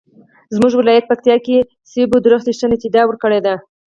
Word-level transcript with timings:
زمونږ 0.55 0.73
ولایت 0.77 1.05
پکتیکا 1.11 1.37
کې 1.45 1.57
مڼو 2.11 2.35
ونو 2.39 2.53
ښه 2.59 2.65
نتیجه 2.73 3.01
ورکړې 3.05 3.39
ده 3.45 3.55